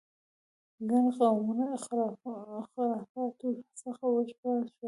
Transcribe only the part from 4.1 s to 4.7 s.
وژغورل شول.